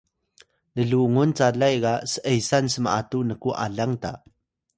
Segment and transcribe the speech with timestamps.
[0.89, 4.11] llungun calay ga s’esan sm’atu nku alang ta